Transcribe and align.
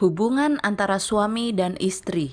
Hubungan 0.00 0.56
antara 0.64 0.96
suami 0.96 1.52
dan 1.52 1.76
istri. 1.76 2.32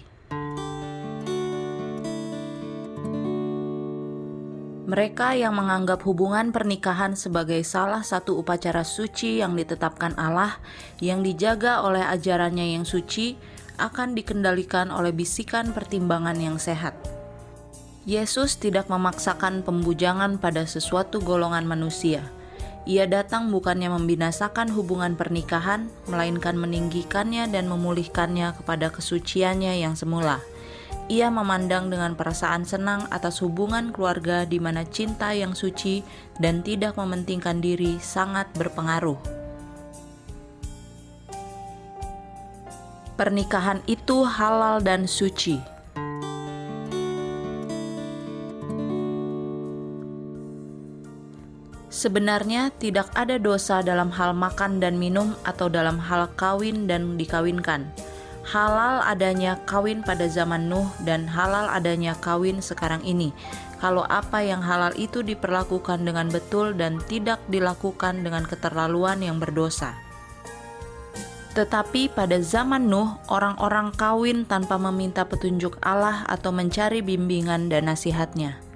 Mereka 4.87 5.35
yang 5.35 5.51
menganggap 5.51 5.99
hubungan 6.07 6.55
pernikahan 6.55 7.19
sebagai 7.19 7.59
salah 7.67 8.07
satu 8.07 8.39
upacara 8.39 8.87
suci 8.87 9.43
yang 9.43 9.51
ditetapkan 9.59 10.15
Allah, 10.15 10.63
yang 11.03 11.19
dijaga 11.19 11.83
oleh 11.83 12.07
ajarannya 12.07 12.71
yang 12.71 12.87
suci, 12.87 13.35
akan 13.75 14.15
dikendalikan 14.15 14.87
oleh 14.87 15.11
bisikan 15.11 15.75
pertimbangan 15.75 16.39
yang 16.39 16.55
sehat. 16.55 16.95
Yesus 18.07 18.55
tidak 18.55 18.87
memaksakan 18.87 19.67
pembujangan 19.67 20.39
pada 20.39 20.63
sesuatu 20.63 21.19
golongan 21.19 21.67
manusia 21.67 22.23
ia 22.87 23.03
datang 23.03 23.51
bukannya 23.51 23.91
membinasakan 23.91 24.71
hubungan 24.71 25.19
pernikahan, 25.19 25.91
melainkan 26.07 26.55
meninggikannya 26.55 27.51
dan 27.51 27.67
memulihkannya 27.67 28.55
kepada 28.55 28.87
kesuciannya 28.95 29.75
yang 29.83 29.99
semula. 29.99 30.39
Ia 31.11 31.27
memandang 31.27 31.91
dengan 31.91 32.15
perasaan 32.15 32.63
senang 32.63 33.03
atas 33.11 33.43
hubungan 33.43 33.91
keluarga 33.91 34.47
di 34.47 34.63
mana 34.63 34.87
cinta 34.87 35.35
yang 35.35 35.51
suci 35.51 35.99
dan 36.39 36.63
tidak 36.63 36.95
mementingkan 36.95 37.59
diri 37.59 37.99
sangat 37.99 38.47
berpengaruh. 38.55 39.19
Pernikahan 43.19 43.83
itu 43.83 44.23
halal 44.23 44.79
dan 44.79 45.11
suci 45.11 45.76
Sebenarnya 51.97 52.69
tidak 52.77 53.09
ada 53.17 53.41
dosa 53.41 53.81
dalam 53.81 54.13
hal 54.13 54.37
makan 54.37 54.77
dan 54.77 55.01
minum 55.01 55.33
atau 55.41 55.65
dalam 55.65 55.97
hal 55.97 56.29
kawin 56.37 56.85
dan 56.85 57.17
dikawinkan. 57.17 57.89
Halal 58.45 59.01
adanya 59.01 59.57
kawin 59.65 60.05
pada 60.05 60.29
zaman 60.29 60.69
Nuh 60.69 60.85
dan 61.01 61.25
halal 61.25 61.65
adanya 61.73 62.13
kawin 62.21 62.61
sekarang 62.61 63.01
ini. 63.01 63.33
Kalau 63.81 64.05
apa 64.05 64.45
yang 64.45 64.61
halal 64.61 64.93
itu 64.93 65.25
diperlakukan 65.25 66.05
dengan 66.05 66.29
betul 66.29 66.77
dan 66.77 67.01
tidak 67.09 67.41
dilakukan 67.49 68.21
dengan 68.21 68.45
keterlaluan 68.45 69.17
yang 69.25 69.41
berdosa. 69.41 69.97
Tetapi 71.57 72.13
pada 72.13 72.37
zaman 72.45 72.93
Nuh, 72.93 73.17
orang-orang 73.25 73.89
kawin 73.97 74.45
tanpa 74.45 74.77
meminta 74.77 75.25
petunjuk 75.25 75.81
Allah 75.81 76.29
atau 76.29 76.53
mencari 76.53 77.01
bimbingan 77.01 77.73
dan 77.73 77.89
nasihatnya. 77.89 78.66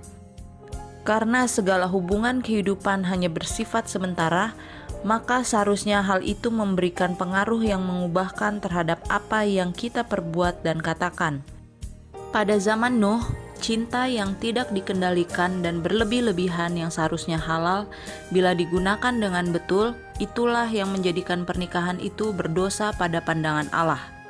Karena 1.01 1.49
segala 1.49 1.89
hubungan 1.89 2.45
kehidupan 2.45 3.09
hanya 3.09 3.25
bersifat 3.25 3.89
sementara, 3.89 4.53
maka 5.01 5.41
seharusnya 5.41 6.05
hal 6.05 6.21
itu 6.21 6.53
memberikan 6.53 7.17
pengaruh 7.17 7.61
yang 7.65 7.81
mengubahkan 7.81 8.61
terhadap 8.61 9.01
apa 9.09 9.41
yang 9.45 9.73
kita 9.73 10.05
perbuat 10.05 10.61
dan 10.61 10.77
katakan. 10.77 11.41
Pada 12.29 12.61
zaman 12.61 13.01
Nuh, 13.01 13.25
cinta 13.57 14.05
yang 14.05 14.37
tidak 14.37 14.69
dikendalikan 14.69 15.65
dan 15.65 15.81
berlebih-lebihan 15.81 16.77
yang 16.77 16.93
seharusnya 16.93 17.41
halal, 17.41 17.89
bila 18.29 18.53
digunakan 18.53 19.11
dengan 19.11 19.49
betul, 19.49 19.97
itulah 20.21 20.69
yang 20.69 20.93
menjadikan 20.93 21.49
pernikahan 21.49 21.97
itu 21.97 22.29
berdosa 22.31 22.93
pada 22.93 23.19
pandangan 23.25 23.67
Allah. 23.73 24.20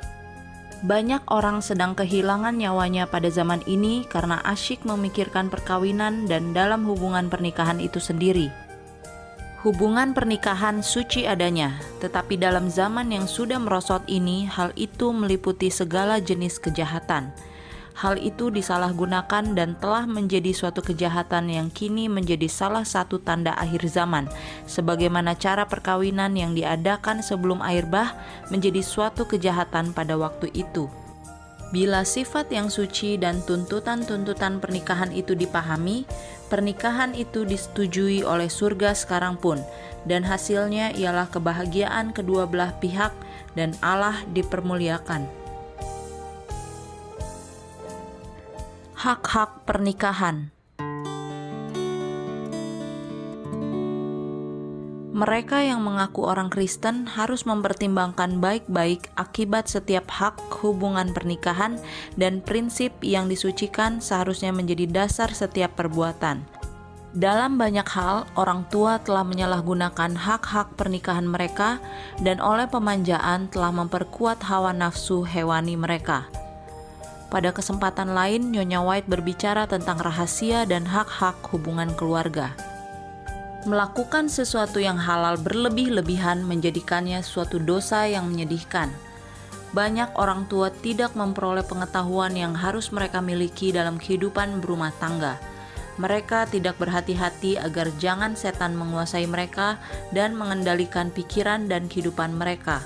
Banyak 0.82 1.30
orang 1.30 1.62
sedang 1.62 1.94
kehilangan 1.94 2.58
nyawanya 2.58 3.06
pada 3.06 3.30
zaman 3.30 3.62
ini 3.70 4.02
karena 4.10 4.42
asyik 4.42 4.82
memikirkan 4.82 5.46
perkawinan 5.46 6.26
dan 6.26 6.50
dalam 6.50 6.82
hubungan 6.90 7.30
pernikahan 7.30 7.78
itu 7.78 8.02
sendiri. 8.02 8.50
Hubungan 9.62 10.10
pernikahan 10.10 10.82
suci 10.82 11.22
adanya, 11.22 11.78
tetapi 12.02 12.34
dalam 12.34 12.66
zaman 12.66 13.14
yang 13.14 13.30
sudah 13.30 13.62
merosot 13.62 14.02
ini, 14.10 14.42
hal 14.50 14.74
itu 14.74 15.14
meliputi 15.14 15.70
segala 15.70 16.18
jenis 16.18 16.58
kejahatan 16.58 17.30
hal 17.96 18.16
itu 18.16 18.48
disalahgunakan 18.48 19.52
dan 19.52 19.76
telah 19.76 20.08
menjadi 20.08 20.52
suatu 20.52 20.80
kejahatan 20.80 21.48
yang 21.48 21.68
kini 21.68 22.08
menjadi 22.08 22.48
salah 22.48 22.84
satu 22.84 23.20
tanda 23.20 23.52
akhir 23.56 23.84
zaman, 23.88 24.28
sebagaimana 24.64 25.36
cara 25.36 25.68
perkawinan 25.68 26.32
yang 26.36 26.56
diadakan 26.56 27.20
sebelum 27.20 27.60
air 27.60 27.84
bah 27.88 28.16
menjadi 28.48 28.80
suatu 28.80 29.28
kejahatan 29.28 29.92
pada 29.92 30.16
waktu 30.16 30.48
itu. 30.54 30.88
Bila 31.72 32.04
sifat 32.04 32.52
yang 32.52 32.68
suci 32.68 33.16
dan 33.16 33.40
tuntutan-tuntutan 33.48 34.60
pernikahan 34.60 35.08
itu 35.08 35.32
dipahami, 35.32 36.04
pernikahan 36.52 37.16
itu 37.16 37.48
disetujui 37.48 38.20
oleh 38.28 38.52
surga 38.52 38.92
sekarang 38.92 39.40
pun, 39.40 39.56
dan 40.04 40.20
hasilnya 40.20 40.92
ialah 40.92 41.32
kebahagiaan 41.32 42.12
kedua 42.12 42.44
belah 42.44 42.76
pihak 42.76 43.16
dan 43.56 43.72
Allah 43.80 44.20
dipermuliakan. 44.36 45.41
Hak-hak 49.02 49.66
pernikahan. 49.66 50.54
Mereka 55.10 55.58
yang 55.66 55.82
mengaku 55.82 56.22
orang 56.22 56.46
Kristen 56.46 57.10
harus 57.10 57.42
mempertimbangkan 57.42 58.38
baik-baik 58.38 59.10
akibat 59.18 59.66
setiap 59.66 60.06
hak 60.06 60.38
hubungan 60.62 61.10
pernikahan 61.10 61.82
dan 62.14 62.46
prinsip 62.46 62.94
yang 63.02 63.26
disucikan 63.26 63.98
seharusnya 63.98 64.54
menjadi 64.54 64.86
dasar 64.86 65.34
setiap 65.34 65.74
perbuatan. 65.74 66.46
Dalam 67.10 67.58
banyak 67.58 67.88
hal, 67.90 68.30
orang 68.38 68.70
tua 68.70 69.02
telah 69.02 69.26
menyalahgunakan 69.26 70.14
hak-hak 70.14 70.78
pernikahan 70.78 71.26
mereka 71.26 71.82
dan 72.22 72.38
oleh 72.38 72.70
pemanjaan 72.70 73.50
telah 73.50 73.74
memperkuat 73.74 74.46
hawa 74.46 74.70
nafsu 74.70 75.26
hewani 75.26 75.74
mereka. 75.74 76.30
Pada 77.32 77.48
kesempatan 77.48 78.12
lain, 78.12 78.52
Nyonya 78.52 78.84
White 78.84 79.08
berbicara 79.08 79.64
tentang 79.64 79.96
rahasia 79.96 80.68
dan 80.68 80.84
hak-hak 80.84 81.40
hubungan 81.48 81.88
keluarga. 81.96 82.52
Melakukan 83.64 84.28
sesuatu 84.28 84.76
yang 84.76 85.00
halal 85.00 85.40
berlebih-lebihan 85.40 86.44
menjadikannya 86.44 87.24
suatu 87.24 87.56
dosa 87.56 88.04
yang 88.04 88.28
menyedihkan. 88.28 88.92
Banyak 89.72 90.12
orang 90.20 90.44
tua 90.44 90.68
tidak 90.84 91.16
memperoleh 91.16 91.64
pengetahuan 91.64 92.36
yang 92.36 92.52
harus 92.52 92.92
mereka 92.92 93.24
miliki 93.24 93.72
dalam 93.72 93.96
kehidupan 93.96 94.60
berumah 94.60 94.92
tangga. 95.00 95.40
Mereka 95.96 96.52
tidak 96.52 96.76
berhati-hati 96.76 97.56
agar 97.56 97.88
jangan 97.96 98.36
setan 98.36 98.76
menguasai 98.76 99.24
mereka 99.24 99.80
dan 100.12 100.36
mengendalikan 100.36 101.08
pikiran 101.08 101.64
dan 101.64 101.88
kehidupan 101.88 102.36
mereka 102.36 102.84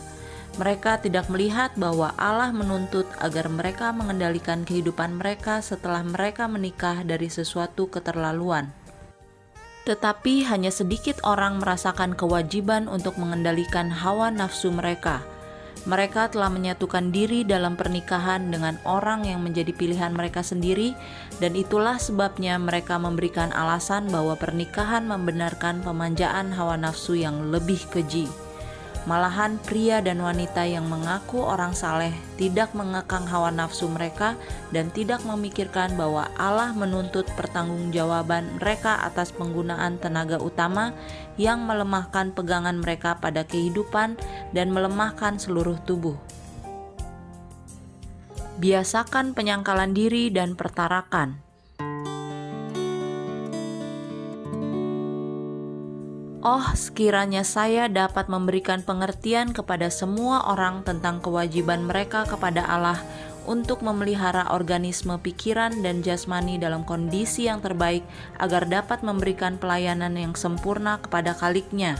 mereka 0.57 0.97
tidak 0.97 1.29
melihat 1.29 1.73
bahwa 1.77 2.17
Allah 2.17 2.49
menuntut 2.49 3.05
agar 3.21 3.53
mereka 3.53 3.93
mengendalikan 3.93 4.65
kehidupan 4.65 5.21
mereka 5.21 5.61
setelah 5.61 6.01
mereka 6.01 6.49
menikah 6.49 7.05
dari 7.05 7.29
sesuatu 7.29 7.93
keterlaluan. 7.93 8.73
Tetapi 9.85 10.49
hanya 10.49 10.73
sedikit 10.73 11.21
orang 11.23 11.63
merasakan 11.63 12.17
kewajiban 12.19 12.89
untuk 12.89 13.21
mengendalikan 13.21 13.93
hawa 13.93 14.33
nafsu 14.33 14.75
mereka. 14.75 15.23
Mereka 15.87 16.35
telah 16.35 16.51
menyatukan 16.51 17.15
diri 17.15 17.47
dalam 17.47 17.79
pernikahan 17.79 18.51
dengan 18.51 18.75
orang 18.83 19.23
yang 19.23 19.47
menjadi 19.47 19.71
pilihan 19.71 20.11
mereka 20.11 20.43
sendiri, 20.43 20.99
dan 21.39 21.55
itulah 21.55 22.03
sebabnya 22.03 22.59
mereka 22.59 22.99
memberikan 22.99 23.55
alasan 23.55 24.11
bahwa 24.11 24.35
pernikahan 24.35 25.07
membenarkan 25.07 25.87
pemanjaan 25.87 26.51
hawa 26.51 26.75
nafsu 26.75 27.15
yang 27.15 27.55
lebih 27.55 27.79
keji. 27.95 28.46
Malahan 29.07 29.63
pria 29.63 30.03
dan 30.03 30.19
wanita 30.19 30.67
yang 30.67 30.91
mengaku 30.91 31.39
orang 31.39 31.79
saleh 31.79 32.11
tidak 32.35 32.75
mengekang 32.75 33.23
hawa 33.23 33.55
nafsu 33.55 33.87
mereka 33.87 34.35
dan 34.75 34.91
tidak 34.91 35.23
memikirkan 35.23 35.95
bahwa 35.95 36.27
Allah 36.35 36.75
menuntut 36.75 37.23
pertanggungjawaban 37.39 38.59
mereka 38.59 38.99
atas 39.07 39.31
penggunaan 39.31 40.03
tenaga 40.03 40.43
utama 40.43 40.91
yang 41.39 41.63
melemahkan 41.63 42.35
pegangan 42.35 42.83
mereka 42.83 43.15
pada 43.23 43.47
kehidupan 43.47 44.19
dan 44.51 44.75
melemahkan 44.75 45.39
seluruh 45.39 45.79
tubuh. 45.87 46.19
Biasakan 48.59 49.39
penyangkalan 49.39 49.95
diri 49.95 50.35
dan 50.35 50.59
pertarakan 50.59 51.46
Oh, 56.47 56.63
sekiranya 56.79 57.43
saya 57.43 57.91
dapat 57.91 58.31
memberikan 58.31 58.79
pengertian 58.79 59.51
kepada 59.51 59.91
semua 59.91 60.47
orang 60.47 60.87
tentang 60.87 61.19
kewajiban 61.19 61.91
mereka 61.91 62.23
kepada 62.23 62.63
Allah 62.63 63.03
untuk 63.51 63.83
memelihara 63.83 64.55
organisme 64.55 65.19
pikiran 65.19 65.83
dan 65.83 66.07
jasmani 66.07 66.55
dalam 66.55 66.87
kondisi 66.87 67.51
yang 67.51 67.59
terbaik 67.59 68.07
agar 68.39 68.63
dapat 68.71 69.03
memberikan 69.03 69.59
pelayanan 69.59 70.15
yang 70.15 70.39
sempurna 70.39 71.03
kepada 71.03 71.35
kaliknya. 71.35 71.99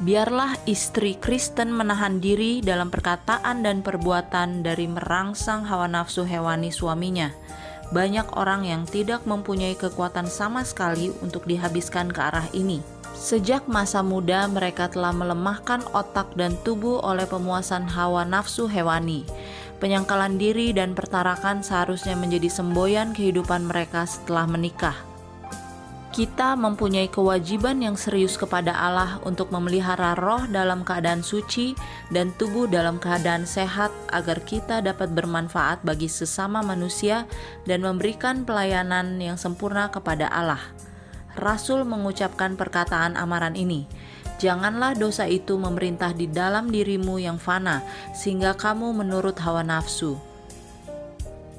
Biarlah 0.00 0.56
istri 0.64 1.20
Kristen 1.20 1.76
menahan 1.76 2.24
diri 2.24 2.64
dalam 2.64 2.88
perkataan 2.88 3.60
dan 3.60 3.84
perbuatan 3.84 4.64
dari 4.64 4.88
merangsang 4.88 5.68
hawa 5.68 5.84
nafsu 5.84 6.24
hewani 6.24 6.72
suaminya 6.72 7.28
banyak 7.94 8.26
orang 8.34 8.66
yang 8.66 8.82
tidak 8.86 9.22
mempunyai 9.28 9.78
kekuatan 9.78 10.26
sama 10.26 10.66
sekali 10.66 11.14
untuk 11.22 11.46
dihabiskan 11.46 12.10
ke 12.10 12.20
arah 12.22 12.48
ini. 12.50 12.82
Sejak 13.16 13.64
masa 13.64 14.04
muda, 14.04 14.44
mereka 14.44 14.92
telah 14.92 15.08
melemahkan 15.08 15.80
otak 15.96 16.36
dan 16.36 16.52
tubuh 16.68 17.00
oleh 17.00 17.24
pemuasan 17.24 17.88
hawa 17.88 18.28
nafsu 18.28 18.68
hewani. 18.68 19.24
Penyangkalan 19.80 20.36
diri 20.36 20.76
dan 20.76 20.92
pertarakan 20.92 21.64
seharusnya 21.64 22.12
menjadi 22.12 22.52
semboyan 22.52 23.16
kehidupan 23.16 23.64
mereka 23.64 24.04
setelah 24.04 24.44
menikah. 24.44 25.15
Kita 26.16 26.56
mempunyai 26.56 27.12
kewajiban 27.12 27.84
yang 27.84 27.92
serius 27.92 28.40
kepada 28.40 28.72
Allah 28.72 29.20
untuk 29.28 29.52
memelihara 29.52 30.16
roh 30.16 30.48
dalam 30.48 30.80
keadaan 30.80 31.20
suci 31.20 31.76
dan 32.08 32.32
tubuh 32.40 32.64
dalam 32.64 32.96
keadaan 32.96 33.44
sehat, 33.44 33.92
agar 34.08 34.40
kita 34.40 34.80
dapat 34.80 35.12
bermanfaat 35.12 35.84
bagi 35.84 36.08
sesama 36.08 36.64
manusia 36.64 37.28
dan 37.68 37.84
memberikan 37.84 38.48
pelayanan 38.48 39.20
yang 39.20 39.36
sempurna 39.36 39.92
kepada 39.92 40.32
Allah. 40.32 40.64
Rasul 41.36 41.84
mengucapkan 41.84 42.56
perkataan 42.56 43.12
amaran 43.20 43.52
ini. 43.52 43.84
Janganlah 44.40 44.96
dosa 44.96 45.28
itu 45.28 45.60
memerintah 45.60 46.16
di 46.16 46.32
dalam 46.32 46.72
dirimu 46.72 47.20
yang 47.20 47.36
fana, 47.36 47.84
sehingga 48.16 48.56
kamu 48.56 49.04
menurut 49.04 49.36
hawa 49.44 49.60
nafsu. 49.60 50.16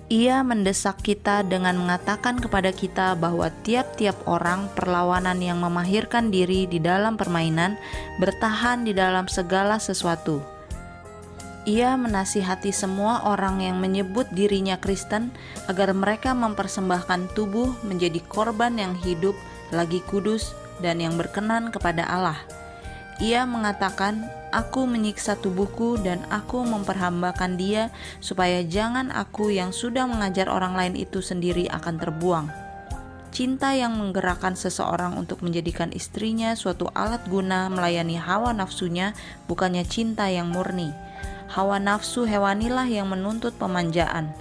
Ia 0.08 0.40
mendesak 0.40 1.04
kita 1.04 1.44
dengan 1.44 1.76
mengatakan 1.84 2.40
kepada 2.40 2.72
kita 2.72 3.20
bahwa 3.20 3.52
tiap-tiap 3.68 4.16
orang 4.24 4.72
perlawanan 4.72 5.36
yang 5.44 5.60
memahirkan 5.60 6.32
diri 6.32 6.64
di 6.64 6.80
dalam 6.80 7.20
permainan 7.20 7.76
bertahan 8.16 8.88
di 8.88 8.96
dalam 8.96 9.28
segala 9.28 9.76
sesuatu. 9.84 10.40
Ia 11.68 12.00
menasihati 12.00 12.72
semua 12.72 13.28
orang 13.28 13.60
yang 13.60 13.84
menyebut 13.84 14.32
dirinya 14.32 14.80
Kristen 14.80 15.36
agar 15.68 15.92
mereka 15.92 16.32
mempersembahkan 16.32 17.36
tubuh 17.36 17.76
menjadi 17.84 18.24
korban 18.32 18.80
yang 18.80 18.96
hidup, 18.96 19.36
lagi 19.76 20.00
kudus, 20.08 20.56
dan 20.80 21.04
yang 21.04 21.20
berkenan 21.20 21.68
kepada 21.68 22.08
Allah. 22.08 22.40
Ia 23.18 23.50
mengatakan, 23.50 24.30
Aku 24.48 24.88
menyiksa 24.88 25.36
tubuhku 25.36 26.00
dan 26.00 26.24
aku 26.32 26.64
memperhambakan 26.64 27.60
dia 27.60 27.92
supaya 28.24 28.64
jangan 28.64 29.12
aku 29.12 29.52
yang 29.52 29.76
sudah 29.76 30.08
mengajar 30.08 30.48
orang 30.48 30.72
lain 30.72 30.96
itu 30.96 31.20
sendiri 31.20 31.68
akan 31.68 32.00
terbuang. 32.00 32.48
Cinta 33.36 33.76
yang 33.76 34.00
menggerakkan 34.00 34.56
seseorang 34.56 35.20
untuk 35.20 35.44
menjadikan 35.44 35.92
istrinya 35.92 36.56
suatu 36.56 36.88
alat 36.96 37.28
guna 37.28 37.68
melayani 37.68 38.16
hawa 38.16 38.56
nafsunya 38.56 39.12
bukannya 39.52 39.84
cinta 39.84 40.32
yang 40.32 40.48
murni. 40.48 40.96
Hawa 41.52 41.76
nafsu 41.78 42.24
hewanilah 42.24 42.88
yang 42.88 43.12
menuntut 43.12 43.52
pemanjaan. 43.60 44.32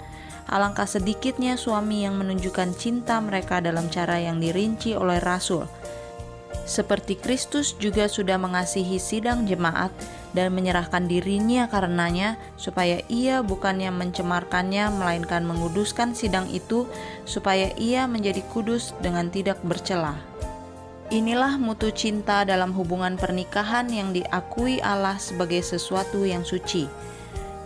Alangkah 0.47 0.87
sedikitnya 0.87 1.59
suami 1.59 2.07
yang 2.07 2.15
menunjukkan 2.15 2.79
cinta 2.79 3.19
mereka 3.19 3.59
dalam 3.59 3.91
cara 3.91 4.23
yang 4.23 4.39
dirinci 4.39 4.95
oleh 4.95 5.19
rasul– 5.19 5.67
seperti 6.67 7.15
Kristus 7.15 7.73
juga 7.79 8.11
sudah 8.11 8.35
mengasihi 8.35 8.99
sidang 8.99 9.47
jemaat 9.47 9.89
dan 10.35 10.51
menyerahkan 10.51 11.07
dirinya 11.07 11.71
karenanya, 11.71 12.35
supaya 12.59 12.99
ia 13.07 13.39
bukannya 13.39 13.89
mencemarkannya, 13.89 14.91
melainkan 14.91 15.47
menguduskan 15.47 16.11
sidang 16.11 16.51
itu, 16.51 16.83
supaya 17.23 17.71
ia 17.79 18.03
menjadi 18.05 18.43
kudus 18.51 18.91
dengan 18.99 19.31
tidak 19.31 19.57
bercela. 19.63 20.19
Inilah 21.07 21.55
mutu 21.55 21.87
cinta 21.95 22.43
dalam 22.43 22.75
hubungan 22.75 23.15
pernikahan 23.15 23.87
yang 23.87 24.11
diakui 24.11 24.83
Allah 24.83 25.15
sebagai 25.15 25.63
sesuatu 25.63 26.27
yang 26.27 26.43
suci. 26.43 26.83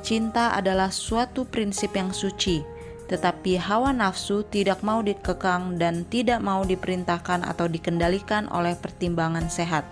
Cinta 0.05 0.53
adalah 0.53 0.93
suatu 0.93 1.49
prinsip 1.49 1.97
yang 1.97 2.13
suci 2.13 2.80
tetapi 3.11 3.59
hawa 3.59 3.91
nafsu 3.91 4.47
tidak 4.47 4.79
mau 4.87 5.03
dikekang 5.03 5.75
dan 5.75 6.07
tidak 6.07 6.39
mau 6.39 6.63
diperintahkan 6.63 7.43
atau 7.43 7.67
dikendalikan 7.67 8.47
oleh 8.47 8.79
pertimbangan 8.79 9.51
sehat. 9.51 9.83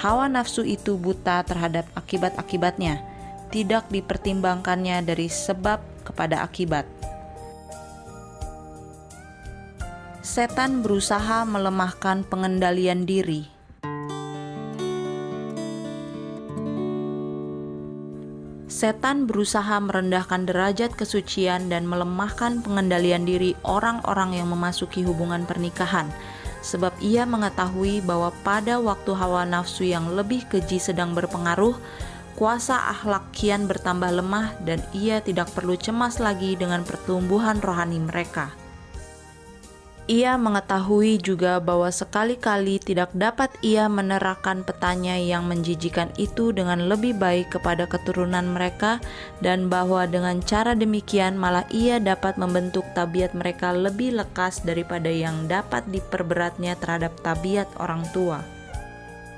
Hawa 0.00 0.24
nafsu 0.32 0.64
itu 0.64 0.96
buta 0.96 1.44
terhadap 1.44 1.84
akibat-akibatnya, 1.92 3.04
tidak 3.52 3.84
dipertimbangkannya 3.92 5.04
dari 5.04 5.28
sebab 5.28 5.84
kepada 6.00 6.40
akibat. 6.40 6.88
Setan 10.24 10.80
berusaha 10.80 11.44
melemahkan 11.44 12.24
pengendalian 12.24 13.04
diri 13.04 13.59
setan 18.70 19.26
berusaha 19.26 19.82
merendahkan 19.82 20.46
derajat 20.46 20.94
kesucian 20.94 21.66
dan 21.66 21.90
melemahkan 21.90 22.62
pengendalian 22.62 23.26
diri 23.26 23.58
orang-orang 23.66 24.38
yang 24.38 24.48
memasuki 24.54 25.02
hubungan 25.02 25.42
pernikahan, 25.42 26.06
sebab 26.62 26.94
ia 27.02 27.26
mengetahui 27.26 27.98
bahwa 28.06 28.30
pada 28.46 28.78
waktu 28.78 29.10
hawa 29.10 29.42
nafsu 29.42 29.90
yang 29.90 30.06
lebih 30.14 30.46
keji 30.46 30.78
sedang 30.78 31.18
berpengaruh, 31.18 31.74
kuasa 32.38 32.78
akhlak 32.94 33.26
kian 33.34 33.66
bertambah 33.66 34.14
lemah, 34.22 34.54
dan 34.62 34.78
ia 34.94 35.18
tidak 35.18 35.50
perlu 35.50 35.74
cemas 35.74 36.22
lagi 36.22 36.54
dengan 36.54 36.86
pertumbuhan 36.86 37.58
rohani 37.58 37.98
mereka. 37.98 38.59
Ia 40.10 40.34
mengetahui 40.34 41.22
juga 41.22 41.62
bahwa 41.62 41.86
sekali-kali 41.86 42.82
tidak 42.82 43.14
dapat 43.14 43.46
ia 43.62 43.86
menerapkan 43.86 44.66
petanya 44.66 45.14
yang 45.14 45.46
menjijikan 45.46 46.10
itu 46.18 46.50
dengan 46.50 46.90
lebih 46.90 47.14
baik 47.14 47.54
kepada 47.54 47.86
keturunan 47.86 48.42
mereka 48.42 48.98
dan 49.38 49.70
bahwa 49.70 50.10
dengan 50.10 50.42
cara 50.42 50.74
demikian 50.74 51.38
malah 51.38 51.62
ia 51.70 52.02
dapat 52.02 52.42
membentuk 52.42 52.82
tabiat 52.90 53.38
mereka 53.38 53.70
lebih 53.70 54.18
lekas 54.18 54.66
daripada 54.66 55.06
yang 55.06 55.46
dapat 55.46 55.86
diperberatnya 55.86 56.74
terhadap 56.82 57.14
tabiat 57.22 57.70
orang 57.78 58.02
tua. 58.10 58.42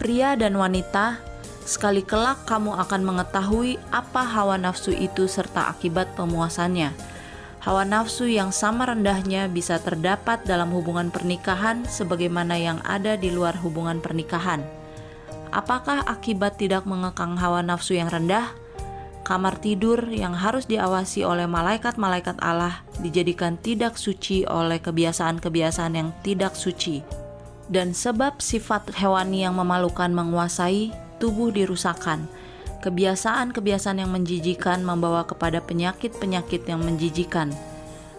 Pria 0.00 0.40
dan 0.40 0.56
wanita, 0.56 1.20
sekali 1.68 2.00
kelak 2.00 2.48
kamu 2.48 2.80
akan 2.80 3.04
mengetahui 3.04 3.76
apa 3.92 4.24
hawa 4.24 4.56
nafsu 4.56 4.88
itu 4.96 5.28
serta 5.28 5.68
akibat 5.68 6.16
pemuasannya 6.16 7.11
Hawa 7.62 7.86
nafsu 7.86 8.26
yang 8.26 8.50
sama 8.50 8.90
rendahnya 8.90 9.46
bisa 9.46 9.78
terdapat 9.78 10.42
dalam 10.42 10.74
hubungan 10.74 11.14
pernikahan 11.14 11.86
sebagaimana 11.86 12.58
yang 12.58 12.82
ada 12.82 13.14
di 13.14 13.30
luar 13.30 13.54
hubungan 13.62 14.02
pernikahan. 14.02 14.66
Apakah 15.54 16.02
akibat 16.10 16.58
tidak 16.58 16.90
mengekang 16.90 17.38
hawa 17.38 17.62
nafsu 17.62 17.94
yang 17.94 18.10
rendah? 18.10 18.50
Kamar 19.22 19.62
tidur 19.62 20.10
yang 20.10 20.34
harus 20.34 20.66
diawasi 20.66 21.22
oleh 21.22 21.46
malaikat-malaikat 21.46 22.42
Allah 22.42 22.82
dijadikan 22.98 23.54
tidak 23.54 23.94
suci 23.94 24.42
oleh 24.42 24.82
kebiasaan-kebiasaan 24.82 25.94
yang 25.94 26.10
tidak 26.26 26.58
suci. 26.58 27.06
Dan 27.70 27.94
sebab 27.94 28.42
sifat 28.42 28.90
hewani 28.90 29.46
yang 29.46 29.54
memalukan 29.54 30.10
menguasai, 30.10 30.90
tubuh 31.22 31.54
dirusakkan 31.54 32.26
Kebiasaan-kebiasaan 32.82 34.02
yang 34.02 34.10
menjijikan 34.10 34.82
membawa 34.82 35.22
kepada 35.22 35.62
penyakit-penyakit 35.62 36.66
yang 36.66 36.82
menjijikan. 36.82 37.54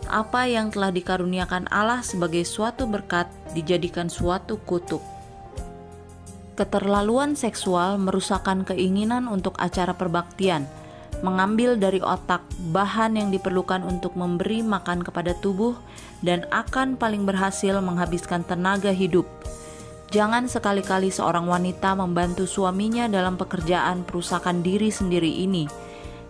Apa 0.08 0.48
yang 0.48 0.72
telah 0.72 0.88
dikaruniakan 0.88 1.68
Allah 1.68 2.00
sebagai 2.00 2.48
suatu 2.48 2.88
berkat 2.88 3.28
dijadikan 3.52 4.08
suatu 4.08 4.56
kutuk. 4.64 5.04
Keterlaluan 6.56 7.36
seksual 7.36 8.00
merusakkan 8.00 8.64
keinginan 8.64 9.28
untuk 9.28 9.60
acara 9.60 9.92
perbaktian, 9.92 10.64
mengambil 11.20 11.76
dari 11.76 12.00
otak 12.00 12.48
bahan 12.72 13.20
yang 13.20 13.36
diperlukan 13.36 13.84
untuk 13.84 14.16
memberi 14.16 14.64
makan 14.64 15.04
kepada 15.04 15.36
tubuh, 15.44 15.76
dan 16.24 16.48
akan 16.56 16.96
paling 16.96 17.28
berhasil 17.28 17.84
menghabiskan 17.84 18.48
tenaga 18.48 18.96
hidup 18.96 19.28
Jangan 20.14 20.46
sekali-kali 20.46 21.10
seorang 21.10 21.50
wanita 21.50 21.98
membantu 21.98 22.46
suaminya 22.46 23.10
dalam 23.10 23.34
pekerjaan 23.34 24.06
perusakan 24.06 24.62
diri 24.62 24.94
sendiri 24.94 25.42
ini. 25.42 25.66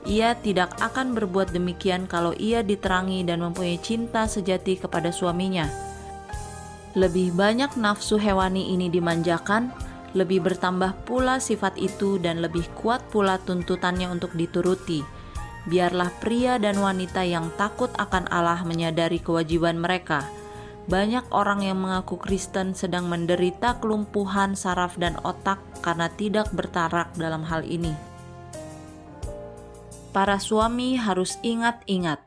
Ia 0.08 0.40
tidak 0.40 0.80
akan 0.80 1.12
berbuat 1.12 1.52
demikian 1.52 2.08
kalau 2.08 2.32
ia 2.32 2.64
diterangi 2.64 3.28
dan 3.28 3.44
mempunyai 3.44 3.76
cinta 3.84 4.24
sejati 4.24 4.80
kepada 4.80 5.12
suaminya. 5.12 5.68
Lebih 6.96 7.36
banyak 7.36 7.76
nafsu 7.76 8.16
hewani 8.16 8.72
ini 8.72 8.88
dimanjakan, 8.88 9.76
lebih 10.16 10.48
bertambah 10.48 11.04
pula 11.04 11.44
sifat 11.44 11.76
itu 11.76 12.24
dan 12.24 12.40
lebih 12.40 12.64
kuat 12.80 13.04
pula 13.12 13.36
tuntutannya 13.44 14.08
untuk 14.08 14.32
dituruti. 14.32 15.04
Biarlah 15.68 16.12
pria 16.24 16.56
dan 16.56 16.80
wanita 16.80 17.28
yang 17.28 17.52
takut 17.60 17.92
akan 18.00 18.32
Allah 18.32 18.64
menyadari 18.64 19.20
kewajiban 19.20 19.76
mereka 19.76 20.24
banyak 20.84 21.24
orang 21.32 21.64
yang 21.64 21.80
mengaku 21.80 22.20
Kristen 22.20 22.76
sedang 22.76 23.08
menderita 23.08 23.80
kelumpuhan 23.80 24.52
saraf 24.52 25.00
dan 25.00 25.16
otak 25.24 25.64
karena 25.80 26.12
tidak 26.12 26.52
bertarak 26.52 27.08
dalam 27.16 27.48
hal 27.48 27.64
ini. 27.64 27.96
Para 30.12 30.38
suami 30.38 31.00
harus 31.00 31.40
ingat-ingat. 31.42 32.20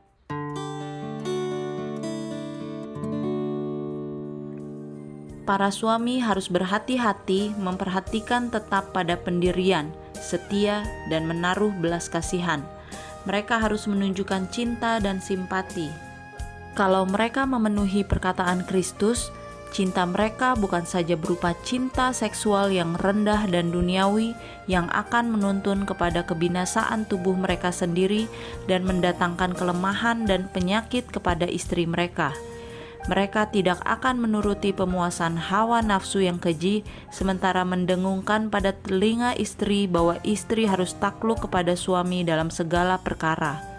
Para 5.47 5.71
suami 5.71 6.19
harus 6.19 6.51
berhati-hati 6.51 7.55
memperhatikan 7.55 8.51
tetap 8.51 8.91
pada 8.91 9.15
pendirian, 9.15 9.95
setia, 10.11 10.83
dan 11.07 11.23
menaruh 11.23 11.71
belas 11.79 12.11
kasihan. 12.11 12.59
Mereka 13.23 13.55
harus 13.55 13.87
menunjukkan 13.87 14.51
cinta 14.51 14.99
dan 14.99 15.23
simpati 15.23 16.06
kalau 16.77 17.09
mereka 17.09 17.49
memenuhi 17.49 18.05
perkataan 18.05 18.61
Kristus, 18.69 19.33
cinta 19.73 20.05
mereka 20.05 20.53
bukan 20.53 20.85
saja 20.85 21.17
berupa 21.17 21.57
cinta 21.65 22.13
seksual 22.13 22.69
yang 22.69 22.93
rendah 22.93 23.49
dan 23.49 23.73
duniawi 23.73 24.37
yang 24.69 24.85
akan 24.93 25.33
menuntun 25.33 25.89
kepada 25.89 26.21
kebinasaan 26.21 27.09
tubuh 27.09 27.33
mereka 27.33 27.73
sendiri 27.73 28.29
dan 28.69 28.85
mendatangkan 28.85 29.57
kelemahan 29.57 30.29
dan 30.29 30.53
penyakit 30.53 31.09
kepada 31.09 31.49
istri 31.49 31.89
mereka. 31.89 32.29
Mereka 33.09 33.49
tidak 33.55 33.81
akan 33.81 34.21
menuruti 34.21 34.69
pemuasan 34.69 35.33
hawa 35.33 35.81
nafsu 35.81 36.21
yang 36.21 36.37
keji, 36.37 36.85
sementara 37.09 37.65
mendengungkan 37.65 38.53
pada 38.53 38.75
telinga 38.85 39.33
istri 39.33 39.89
bahwa 39.89 40.21
istri 40.21 40.69
harus 40.69 40.93
takluk 40.93 41.41
kepada 41.41 41.73
suami 41.73 42.21
dalam 42.21 42.51
segala 42.53 43.01
perkara. 43.01 43.76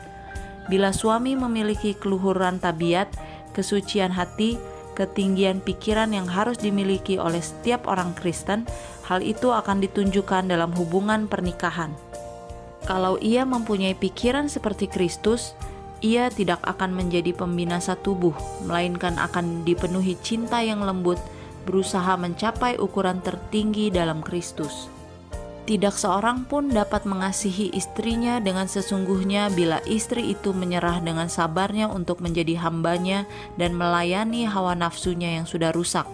Bila 0.69 0.93
suami 0.93 1.33
memiliki 1.33 1.97
keluhuran 1.97 2.61
tabiat, 2.61 3.09
kesucian 3.57 4.13
hati, 4.13 4.61
ketinggian 4.93 5.65
pikiran 5.65 6.13
yang 6.13 6.29
harus 6.29 6.61
dimiliki 6.61 7.17
oleh 7.17 7.41
setiap 7.41 7.89
orang 7.89 8.13
Kristen, 8.13 8.69
hal 9.09 9.25
itu 9.25 9.49
akan 9.49 9.81
ditunjukkan 9.81 10.53
dalam 10.53 10.71
hubungan 10.77 11.25
pernikahan. 11.25 11.95
Kalau 12.85 13.17
ia 13.21 13.49
mempunyai 13.49 13.97
pikiran 13.97 14.53
seperti 14.53 14.89
Kristus, 14.91 15.57
ia 16.05 16.31
tidak 16.31 16.63
akan 16.63 16.95
menjadi 16.95 17.35
pembinasa 17.35 17.99
tubuh, 17.99 18.35
melainkan 18.69 19.17
akan 19.19 19.67
dipenuhi 19.67 20.15
cinta 20.21 20.63
yang 20.63 20.85
lembut, 20.85 21.19
berusaha 21.67 22.17
mencapai 22.17 22.79
ukuran 22.81 23.21
tertinggi 23.21 23.91
dalam 23.93 24.25
Kristus. 24.25 24.98
Tidak 25.69 25.93
seorang 25.93 26.49
pun 26.49 26.73
dapat 26.73 27.05
mengasihi 27.05 27.69
istrinya 27.77 28.41
dengan 28.41 28.65
sesungguhnya 28.65 29.53
bila 29.53 29.85
istri 29.85 30.33
itu 30.33 30.57
menyerah 30.57 31.05
dengan 31.05 31.29
sabarnya 31.29 31.93
untuk 31.93 32.25
menjadi 32.25 32.57
hambanya 32.65 33.29
dan 33.61 33.77
melayani 33.77 34.49
hawa 34.49 34.73
nafsunya 34.73 35.37
yang 35.37 35.45
sudah 35.45 35.69
rusak. 35.77 36.09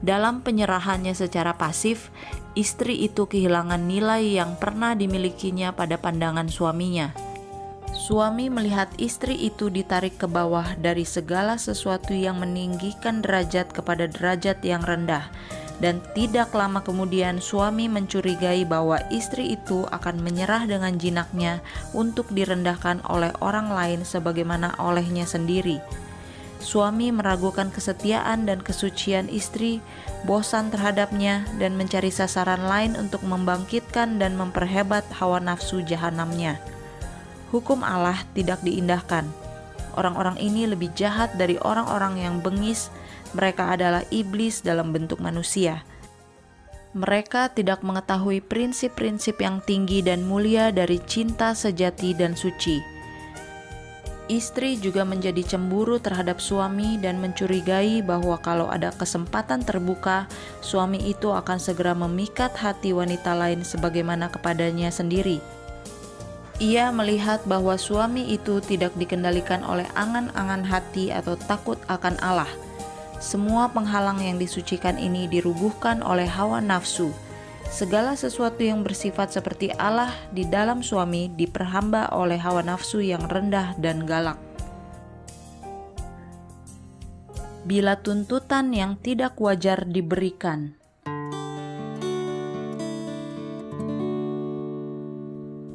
Dalam 0.00 0.40
penyerahannya 0.40 1.12
secara 1.12 1.60
pasif, 1.60 2.08
istri 2.56 3.04
itu 3.04 3.28
kehilangan 3.28 3.84
nilai 3.84 4.40
yang 4.40 4.56
pernah 4.56 4.96
dimilikinya 4.96 5.76
pada 5.76 6.00
pandangan 6.00 6.48
suaminya. 6.48 7.12
Suami 7.92 8.48
melihat 8.48 8.88
istri 8.96 9.36
itu 9.36 9.68
ditarik 9.68 10.16
ke 10.16 10.24
bawah 10.24 10.72
dari 10.80 11.04
segala 11.04 11.60
sesuatu 11.60 12.16
yang 12.16 12.40
meninggikan 12.40 13.20
derajat 13.20 13.76
kepada 13.76 14.08
derajat 14.08 14.64
yang 14.64 14.80
rendah 14.80 15.28
dan 15.80 16.04
tidak 16.12 16.52
lama 16.52 16.84
kemudian 16.84 17.40
suami 17.40 17.88
mencurigai 17.88 18.68
bahwa 18.68 19.00
istri 19.08 19.56
itu 19.56 19.88
akan 19.88 20.20
menyerah 20.20 20.68
dengan 20.68 21.00
jinaknya 21.00 21.64
untuk 21.96 22.28
direndahkan 22.30 23.00
oleh 23.08 23.32
orang 23.40 23.72
lain 23.72 24.04
sebagaimana 24.04 24.76
olehnya 24.76 25.24
sendiri. 25.24 25.80
Suami 26.60 27.08
meragukan 27.08 27.72
kesetiaan 27.72 28.44
dan 28.44 28.60
kesucian 28.60 29.32
istri, 29.32 29.80
bosan 30.28 30.68
terhadapnya, 30.68 31.48
dan 31.56 31.72
mencari 31.72 32.12
sasaran 32.12 32.68
lain 32.68 33.00
untuk 33.00 33.24
membangkitkan 33.24 34.20
dan 34.20 34.36
memperhebat 34.36 35.08
hawa 35.16 35.40
nafsu 35.40 35.80
jahanamnya. 35.80 36.60
Hukum 37.48 37.80
Allah 37.80 38.20
tidak 38.36 38.60
diindahkan. 38.60 39.24
Orang-orang 39.96 40.36
ini 40.36 40.68
lebih 40.68 40.92
jahat 40.92 41.34
dari 41.40 41.56
orang-orang 41.64 42.20
yang 42.20 42.44
bengis 42.44 42.92
mereka 43.30 43.70
adalah 43.70 44.02
iblis 44.10 44.62
dalam 44.62 44.90
bentuk 44.90 45.22
manusia. 45.22 45.86
Mereka 46.90 47.54
tidak 47.54 47.86
mengetahui 47.86 48.42
prinsip-prinsip 48.42 49.38
yang 49.38 49.62
tinggi 49.62 50.02
dan 50.02 50.26
mulia 50.26 50.74
dari 50.74 50.98
cinta 51.06 51.54
sejati 51.54 52.18
dan 52.18 52.34
suci. 52.34 52.82
Istri 54.30 54.78
juga 54.78 55.02
menjadi 55.02 55.42
cemburu 55.42 55.98
terhadap 55.98 56.38
suami 56.38 56.98
dan 57.02 57.18
mencurigai 57.18 58.02
bahwa 58.02 58.38
kalau 58.38 58.70
ada 58.70 58.94
kesempatan 58.94 59.62
terbuka, 59.62 60.30
suami 60.62 61.02
itu 61.10 61.34
akan 61.34 61.58
segera 61.58 61.94
memikat 61.94 62.54
hati 62.54 62.94
wanita 62.94 63.34
lain 63.34 63.66
sebagaimana 63.66 64.30
kepadanya 64.30 64.90
sendiri. 64.90 65.42
Ia 66.62 66.94
melihat 66.94 67.42
bahwa 67.46 67.74
suami 67.74 68.34
itu 68.34 68.62
tidak 68.62 68.94
dikendalikan 68.98 69.66
oleh 69.66 69.86
angan-angan 69.98 70.62
hati 70.62 71.10
atau 71.10 71.34
takut 71.34 71.78
akan 71.90 72.14
Allah 72.22 72.50
semua 73.20 73.68
penghalang 73.68 74.24
yang 74.24 74.40
disucikan 74.40 74.96
ini 74.96 75.28
dirubuhkan 75.28 76.00
oleh 76.00 76.24
hawa 76.24 76.64
nafsu. 76.64 77.12
Segala 77.68 78.16
sesuatu 78.16 78.64
yang 78.64 78.80
bersifat 78.80 79.30
seperti 79.30 79.70
Allah 79.76 80.10
di 80.32 80.48
dalam 80.48 80.80
suami 80.80 81.28
diperhamba 81.28 82.16
oleh 82.16 82.40
hawa 82.40 82.64
nafsu 82.64 83.04
yang 83.04 83.28
rendah 83.28 83.76
dan 83.76 84.08
galak. 84.08 84.40
Bila 87.68 88.00
tuntutan 88.00 88.72
yang 88.72 88.96
tidak 88.96 89.36
wajar 89.36 89.84
diberikan, 89.84 90.80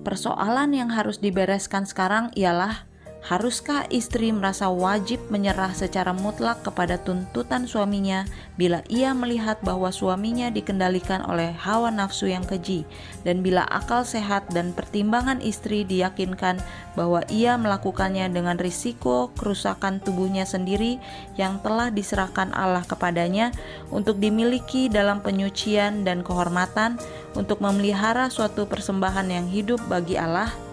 persoalan 0.01 0.73
yang 0.73 0.89
harus 0.89 1.21
dibereskan 1.21 1.85
sekarang 1.85 2.33
ialah 2.33 2.89
Haruskah 3.25 3.89
istri 3.89 4.29
merasa 4.29 4.69
wajib 4.69 5.17
menyerah 5.33 5.73
secara 5.73 6.13
mutlak 6.13 6.61
kepada 6.61 7.01
tuntutan 7.01 7.65
suaminya 7.65 8.21
bila 8.53 8.85
ia 8.85 9.17
melihat 9.17 9.57
bahwa 9.65 9.89
suaminya 9.89 10.53
dikendalikan 10.53 11.25
oleh 11.25 11.49
hawa 11.57 11.89
nafsu 11.89 12.29
yang 12.29 12.45
keji, 12.45 12.85
dan 13.25 13.41
bila 13.41 13.65
akal 13.65 14.05
sehat 14.05 14.45
dan 14.53 14.77
pertimbangan 14.77 15.41
istri 15.41 15.81
diyakinkan 15.89 16.61
bahwa 16.93 17.25
ia 17.33 17.57
melakukannya 17.57 18.29
dengan 18.29 18.61
risiko 18.61 19.33
kerusakan 19.33 20.05
tubuhnya 20.05 20.45
sendiri 20.45 21.01
yang 21.33 21.57
telah 21.65 21.89
diserahkan 21.89 22.53
Allah 22.53 22.85
kepadanya 22.85 23.49
untuk 23.89 24.21
dimiliki 24.21 24.85
dalam 24.85 25.25
penyucian 25.25 26.05
dan 26.05 26.21
kehormatan, 26.21 27.01
untuk 27.33 27.57
memelihara 27.57 28.29
suatu 28.29 28.69
persembahan 28.69 29.33
yang 29.33 29.49
hidup 29.49 29.81
bagi 29.89 30.13
Allah? 30.13 30.64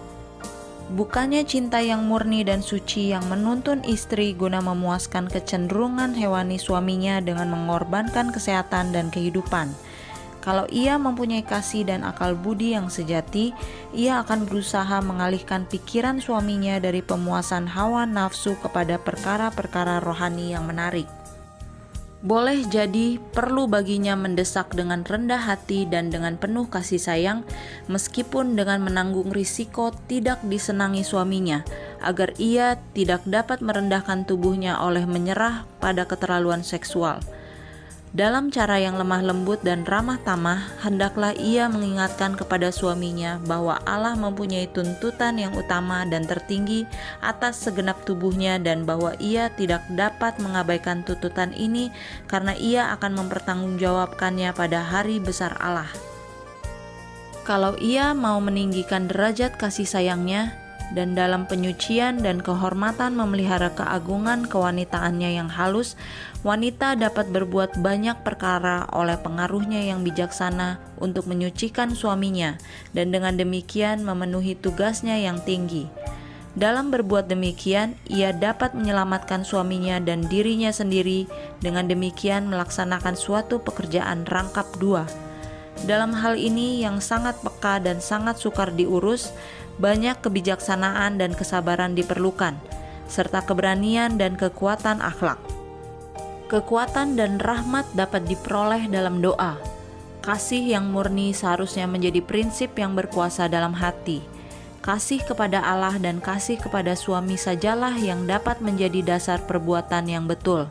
Bukannya 0.91 1.47
cinta 1.47 1.79
yang 1.79 2.03
murni 2.03 2.43
dan 2.43 2.59
suci 2.59 3.15
yang 3.15 3.23
menuntun 3.31 3.79
istri 3.87 4.35
guna 4.35 4.59
memuaskan 4.59 5.31
kecenderungan 5.31 6.11
hewani 6.11 6.59
suaminya 6.59 7.23
dengan 7.23 7.55
mengorbankan 7.55 8.35
kesehatan 8.35 8.91
dan 8.91 9.07
kehidupan. 9.07 9.71
Kalau 10.43 10.67
ia 10.67 10.99
mempunyai 10.99 11.47
kasih 11.47 11.87
dan 11.87 12.03
akal 12.03 12.35
budi 12.35 12.75
yang 12.75 12.91
sejati, 12.91 13.55
ia 13.95 14.19
akan 14.27 14.43
berusaha 14.43 14.99
mengalihkan 14.99 15.63
pikiran 15.63 16.19
suaminya 16.19 16.83
dari 16.83 16.99
pemuasan 16.99 17.63
hawa 17.63 18.03
nafsu 18.03 18.59
kepada 18.59 18.99
perkara-perkara 18.99 20.03
rohani 20.03 20.51
yang 20.51 20.67
menarik 20.67 21.07
boleh 22.23 22.63
jadi 22.71 23.19
perlu 23.19 23.67
baginya 23.67 24.15
mendesak 24.15 24.71
dengan 24.71 25.03
rendah 25.03 25.43
hati 25.43 25.83
dan 25.83 26.07
dengan 26.07 26.39
penuh 26.39 26.71
kasih 26.71 26.97
sayang, 26.97 27.43
meskipun 27.91 28.55
dengan 28.55 28.79
menanggung 28.79 29.27
risiko 29.35 29.91
tidak 30.07 30.39
disenangi 30.47 31.03
suaminya, 31.03 31.67
agar 31.99 32.31
ia 32.39 32.79
tidak 32.95 33.27
dapat 33.27 33.59
merendahkan 33.59 34.23
tubuhnya 34.23 34.79
oleh 34.79 35.03
menyerah 35.03 35.67
pada 35.83 36.07
keterlaluan 36.07 36.63
seksual. 36.63 37.19
Dalam 38.13 38.53
cara 38.53 38.77
yang 38.77 38.93
lemah 39.01 39.25
lembut 39.25 39.65
dan 39.65 39.89
ramah 39.89 40.21
tamah, 40.21 40.69
hendaklah 40.85 41.33
ia 41.33 41.65
mengingatkan 41.65 42.37
kepada 42.37 42.69
suaminya 42.69 43.41
bahwa 43.41 43.81
Allah 43.89 44.13
mempunyai 44.13 44.69
tuntutan 44.69 45.41
yang 45.41 45.49
utama 45.57 46.05
dan 46.05 46.29
tertinggi 46.29 46.85
atas 47.25 47.65
segenap 47.65 48.05
tubuhnya, 48.05 48.61
dan 48.61 48.85
bahwa 48.85 49.17
ia 49.17 49.49
tidak 49.57 49.81
dapat 49.97 50.37
mengabaikan 50.37 51.01
tuntutan 51.01 51.57
ini 51.57 51.89
karena 52.29 52.53
ia 52.53 52.93
akan 52.93 53.17
mempertanggungjawabkannya 53.17 54.53
pada 54.53 54.85
hari 54.85 55.17
besar 55.17 55.57
Allah. 55.57 55.89
Kalau 57.49 57.73
ia 57.81 58.13
mau 58.13 58.37
meninggikan 58.37 59.09
derajat 59.09 59.57
kasih 59.57 59.89
sayangnya, 59.89 60.62
dan 60.93 61.17
dalam 61.17 61.49
penyucian 61.49 62.21
dan 62.21 62.39
kehormatan 62.39 63.17
memelihara 63.17 63.73
keagungan 63.73 64.45
kewanitaannya 64.45 65.41
yang 65.41 65.49
halus, 65.49 65.97
wanita 66.45 66.93
dapat 66.93 67.33
berbuat 67.33 67.81
banyak 67.81 68.21
perkara 68.21 68.85
oleh 68.93 69.17
pengaruhnya 69.17 69.81
yang 69.89 70.05
bijaksana 70.05 70.77
untuk 71.01 71.25
menyucikan 71.25 71.97
suaminya, 71.97 72.55
dan 72.93 73.09
dengan 73.09 73.33
demikian 73.35 74.05
memenuhi 74.05 74.53
tugasnya 74.53 75.17
yang 75.17 75.41
tinggi. 75.41 75.89
Dalam 76.53 76.93
berbuat 76.93 77.33
demikian, 77.33 77.97
ia 78.05 78.29
dapat 78.29 78.77
menyelamatkan 78.77 79.41
suaminya 79.41 79.97
dan 79.97 80.29
dirinya 80.29 80.69
sendiri, 80.69 81.25
dengan 81.65 81.89
demikian 81.89 82.45
melaksanakan 82.45 83.17
suatu 83.17 83.57
pekerjaan 83.65 84.29
rangkap 84.29 84.69
dua. 84.77 85.09
Dalam 85.89 86.13
hal 86.13 86.37
ini, 86.37 86.85
yang 86.85 87.01
sangat 87.01 87.41
peka 87.41 87.81
dan 87.81 87.97
sangat 87.97 88.37
sukar 88.37 88.69
diurus, 88.69 89.33
banyak 89.81 90.19
kebijaksanaan 90.21 91.17
dan 91.17 91.33
kesabaran 91.33 91.97
diperlukan, 91.97 92.57
serta 93.09 93.45
keberanian 93.45 94.17
dan 94.17 94.37
kekuatan 94.37 95.01
akhlak. 95.01 95.39
Kekuatan 96.51 97.17
dan 97.17 97.41
rahmat 97.41 97.89
dapat 97.97 98.29
diperoleh 98.29 98.85
dalam 98.91 99.23
doa. 99.23 99.57
Kasih 100.21 100.77
yang 100.77 100.93
murni 100.93 101.33
seharusnya 101.33 101.89
menjadi 101.89 102.21
prinsip 102.23 102.77
yang 102.77 102.93
berkuasa 102.93 103.49
dalam 103.49 103.73
hati. 103.73 104.21
Kasih 104.83 105.23
kepada 105.23 105.63
Allah 105.63 105.95
dan 105.97 106.19
kasih 106.19 106.59
kepada 106.59 106.93
suami 106.93 107.39
sajalah 107.39 107.95
yang 107.97 108.27
dapat 108.27 108.59
menjadi 108.59 109.15
dasar 109.15 109.41
perbuatan 109.47 110.11
yang 110.11 110.27
betul. 110.27 110.67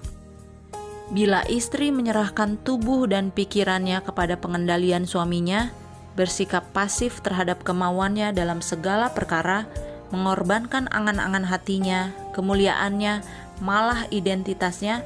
Bila 1.13 1.45
istri 1.49 1.93
menyerahkan 1.93 2.57
tubuh 2.65 3.05
dan 3.05 3.29
pikirannya 3.29 4.01
kepada 4.01 4.41
pengendalian 4.41 5.05
suaminya, 5.05 5.69
bersikap 6.15 6.67
pasif 6.77 7.25
terhadap 7.25 7.65
kemauannya 7.65 8.33
dalam 8.37 8.61
segala 8.61 9.13
perkara, 9.13 9.65
mengorbankan 10.13 10.89
angan-angan 10.93 11.49
hatinya, 11.49 12.13
kemuliaannya, 12.37 13.25
malah 13.65 14.05
identitasnya, 14.13 15.01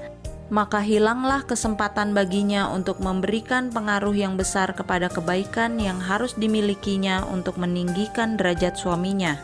maka 0.46 0.78
hilanglah 0.78 1.42
kesempatan 1.42 2.14
baginya 2.14 2.70
untuk 2.70 3.02
memberikan 3.02 3.74
pengaruh 3.74 4.14
yang 4.14 4.38
besar 4.38 4.70
kepada 4.78 5.10
kebaikan 5.10 5.78
yang 5.82 5.98
harus 5.98 6.38
dimilikinya 6.38 7.26
untuk 7.26 7.58
meninggikan 7.58 8.38
derajat 8.38 8.78
suaminya. 8.78 9.38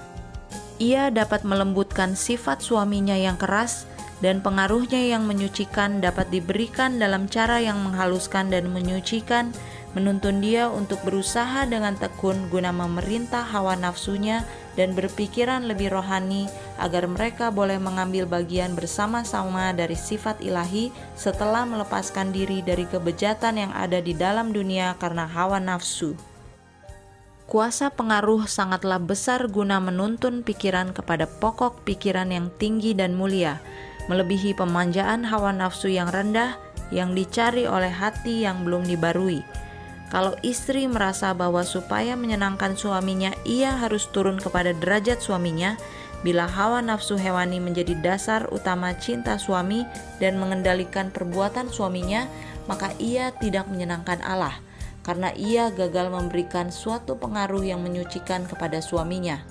Ia 0.78 1.11
dapat 1.11 1.47
melembutkan 1.47 2.14
sifat 2.14 2.62
suaminya 2.62 3.14
yang 3.14 3.38
keras 3.38 3.87
dan 4.23 4.38
pengaruhnya 4.38 5.02
yang 5.02 5.26
menyucikan 5.26 5.99
dapat 5.99 6.31
diberikan 6.31 7.02
dalam 7.02 7.26
cara 7.26 7.59
yang 7.59 7.83
menghaluskan 7.83 8.54
dan 8.54 8.71
menyucikan, 8.71 9.50
menuntun 9.93 10.41
dia 10.41 10.73
untuk 10.73 11.01
berusaha 11.05 11.69
dengan 11.69 11.93
tekun 11.97 12.49
guna 12.49 12.73
memerintah 12.73 13.45
hawa 13.45 13.77
nafsunya 13.77 14.45
dan 14.73 14.97
berpikiran 14.97 15.69
lebih 15.69 15.93
rohani 15.93 16.49
agar 16.81 17.05
mereka 17.05 17.53
boleh 17.53 17.77
mengambil 17.77 18.25
bagian 18.25 18.73
bersama-sama 18.73 19.77
dari 19.77 19.93
sifat 19.93 20.41
ilahi 20.41 20.89
setelah 21.13 21.69
melepaskan 21.69 22.33
diri 22.33 22.65
dari 22.65 22.89
kebejatan 22.89 23.61
yang 23.61 23.73
ada 23.77 24.01
di 24.01 24.17
dalam 24.17 24.57
dunia 24.57 24.97
karena 24.97 25.29
hawa 25.29 25.61
nafsu. 25.61 26.17
Kuasa 27.53 27.93
pengaruh 27.93 28.49
sangatlah 28.49 28.97
besar 28.97 29.45
guna 29.53 29.77
menuntun 29.77 30.41
pikiran 30.41 30.97
kepada 30.97 31.29
pokok 31.29 31.85
pikiran 31.85 32.33
yang 32.33 32.49
tinggi 32.57 32.97
dan 32.97 33.13
mulia, 33.13 33.61
melebihi 34.09 34.57
pemanjaan 34.57 35.21
hawa 35.29 35.53
nafsu 35.53 35.93
yang 35.93 36.09
rendah 36.09 36.57
yang 36.89 37.13
dicari 37.13 37.69
oleh 37.69 37.93
hati 37.93 38.49
yang 38.49 38.65
belum 38.65 38.89
dibarui. 38.89 39.45
Kalau 40.12 40.37
istri 40.45 40.85
merasa 40.85 41.33
bahwa 41.33 41.64
supaya 41.64 42.12
menyenangkan 42.21 42.76
suaminya 42.76 43.33
ia 43.49 43.73
harus 43.81 44.12
turun 44.12 44.37
kepada 44.37 44.76
derajat 44.76 45.25
suaminya, 45.25 45.81
bila 46.21 46.45
hawa 46.45 46.85
nafsu 46.85 47.16
hewani 47.16 47.64
menjadi 47.64 47.97
dasar 47.97 48.45
utama 48.52 48.92
cinta 49.00 49.40
suami 49.40 49.88
dan 50.21 50.37
mengendalikan 50.37 51.09
perbuatan 51.09 51.73
suaminya, 51.73 52.28
maka 52.69 52.92
ia 53.00 53.33
tidak 53.40 53.64
menyenangkan 53.73 54.21
Allah 54.21 54.61
karena 55.02 55.35
ia 55.35 55.73
gagal 55.75 56.14
memberikan 56.14 56.71
suatu 56.71 57.19
pengaruh 57.19 57.66
yang 57.66 57.83
menyucikan 57.83 58.47
kepada 58.47 58.78
suaminya. 58.78 59.42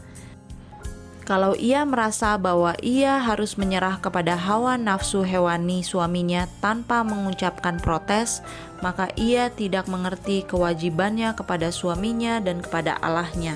Kalau 1.31 1.55
ia 1.55 1.87
merasa 1.87 2.35
bahwa 2.35 2.75
ia 2.83 3.15
harus 3.15 3.55
menyerah 3.55 4.03
kepada 4.03 4.35
hawa 4.35 4.75
nafsu 4.75 5.23
hewani 5.23 5.79
suaminya 5.79 6.43
tanpa 6.59 7.07
mengucapkan 7.07 7.79
protes, 7.79 8.43
maka 8.83 9.07
ia 9.15 9.47
tidak 9.47 9.87
mengerti 9.87 10.43
kewajibannya 10.43 11.31
kepada 11.31 11.71
suaminya 11.71 12.43
dan 12.43 12.59
kepada 12.59 12.99
Allahnya. 12.99 13.55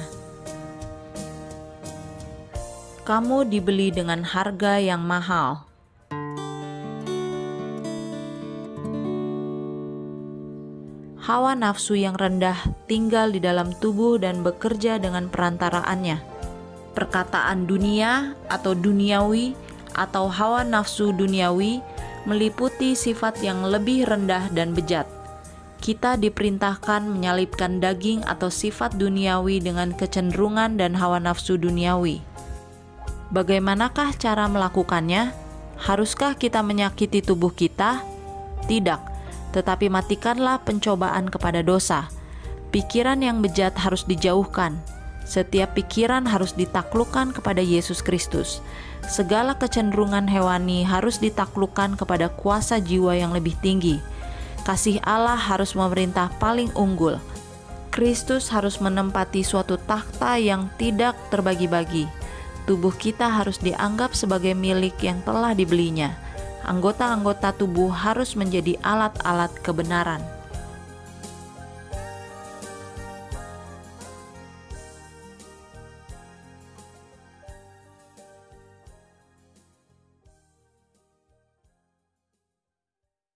Kamu 3.03 3.43
dibeli 3.51 3.91
dengan 3.91 4.23
harga 4.23 4.79
yang 4.79 5.03
mahal. 5.03 5.67
Hawa 11.27 11.59
nafsu 11.59 11.99
yang 11.99 12.15
rendah 12.15 12.55
tinggal 12.87 13.35
di 13.35 13.43
dalam 13.43 13.75
tubuh 13.83 14.15
dan 14.15 14.47
bekerja 14.47 14.95
dengan 14.95 15.27
perantaraannya 15.27 16.34
perkataan 16.95 17.67
dunia 17.67 18.33
atau 18.47 18.71
duniawi 18.71 19.53
atau 19.91 20.31
hawa 20.31 20.63
nafsu 20.63 21.11
duniawi 21.11 21.83
meliputi 22.25 22.95
sifat 22.97 23.43
yang 23.43 23.61
lebih 23.67 24.07
rendah 24.07 24.49
dan 24.55 24.71
bejat. 24.73 25.05
Kita 25.83 26.17
diperintahkan 26.17 27.05
menyalipkan 27.05 27.77
daging 27.77 28.25
atau 28.25 28.49
sifat 28.49 28.97
duniawi 28.97 29.61
dengan 29.61 29.93
kecenderungan 29.93 30.81
dan 30.81 30.97
hawa 30.97 31.21
nafsu 31.21 31.61
duniawi. 31.61 32.25
Bagaimanakah 33.29 34.17
cara 34.17 34.49
melakukannya? 34.49 35.35
Haruskah 35.75 36.39
kita 36.39 36.65
menyakiti 36.65 37.21
tubuh 37.21 37.53
kita? 37.53 38.01
Tidak, 38.65 39.01
tetapi 39.53 39.91
matikanlah 39.91 40.63
pencobaan 40.65 41.29
kepada 41.29 41.61
dosa. 41.61 42.09
Pikiran 42.73 43.21
yang 43.21 43.45
bejat 43.45 43.77
harus 43.77 44.07
dijauhkan 44.09 44.94
setiap 45.25 45.73
pikiran 45.73 46.23
harus 46.29 46.53
ditaklukkan 46.53 47.33
kepada 47.33 47.59
Yesus 47.59 48.05
Kristus. 48.05 48.61
Segala 49.05 49.57
kecenderungan 49.57 50.29
hewani 50.29 50.85
harus 50.85 51.17
ditaklukkan 51.17 51.97
kepada 51.97 52.29
kuasa 52.29 52.77
jiwa 52.77 53.17
yang 53.17 53.33
lebih 53.33 53.57
tinggi. 53.59 53.97
Kasih 54.65 54.97
Allah 55.05 55.37
harus 55.37 55.73
memerintah 55.73 56.29
paling 56.41 56.69
unggul. 56.73 57.17
Kristus 57.93 58.49
harus 58.49 58.81
menempati 58.81 59.45
suatu 59.45 59.77
takhta 59.77 60.37
yang 60.41 60.69
tidak 60.75 61.13
terbagi-bagi. 61.29 62.09
Tubuh 62.65 62.91
kita 62.97 63.29
harus 63.29 63.61
dianggap 63.61 64.17
sebagai 64.17 64.57
milik 64.57 64.97
yang 65.05 65.21
telah 65.21 65.53
dibelinya. 65.53 66.17
Anggota-anggota 66.65 67.53
tubuh 67.53 67.93
harus 67.93 68.33
menjadi 68.33 68.73
alat-alat 68.81 69.53
kebenaran. 69.61 70.34